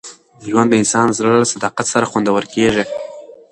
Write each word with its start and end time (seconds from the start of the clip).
ژوند 0.49 0.69
د 0.71 0.73
انسان 0.81 1.05
د 1.09 1.13
زړه 1.17 1.31
له 1.41 1.47
صداقت 1.53 1.85
سره 1.93 2.09
خوندور 2.11 2.43
کېږي. 2.53 2.83